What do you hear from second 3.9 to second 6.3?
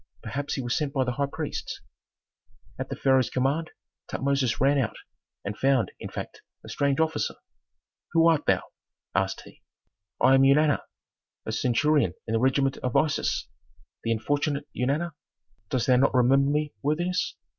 Tutmosis ran out, and found, in